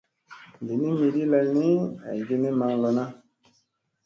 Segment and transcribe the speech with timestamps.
[0.65, 1.69] Li ni miɗi lay ni
[2.09, 3.03] aygi ni maŋ lona.